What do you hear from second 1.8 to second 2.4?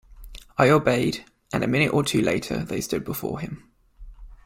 or two